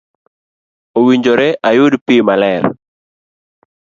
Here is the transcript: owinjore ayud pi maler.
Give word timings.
owinjore 0.97 1.47
ayud 1.69 1.93
pi 2.05 2.15
maler. 2.27 2.63